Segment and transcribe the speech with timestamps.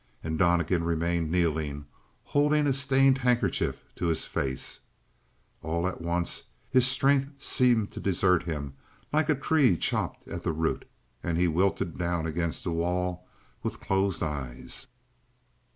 [0.23, 1.85] And Donnegan remained kneeling,
[2.23, 4.79] holding a stained handkerchief to his face.
[5.61, 8.73] All at once his strength seemed to desert him
[9.13, 10.89] like a tree chopped at the root,
[11.21, 13.27] and he wilted down against the wall
[13.61, 14.87] with closed eyes.